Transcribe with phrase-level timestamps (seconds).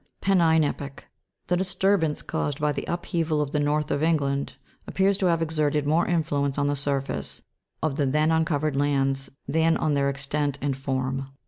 [0.19, 1.05] Penine epoch.
[1.45, 4.55] The disturbance caused by the upheaval of the north of England,
[4.87, 7.43] appears to have exerted more influence on the surface,
[7.83, 11.27] of the then uncovered lands, than on their extent and form.